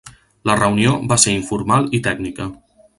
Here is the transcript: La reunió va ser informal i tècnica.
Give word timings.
La 0.49 0.55
reunió 0.61 0.95
va 1.13 1.19
ser 1.27 1.37
informal 1.43 1.89
i 1.99 2.05
tècnica. 2.11 2.53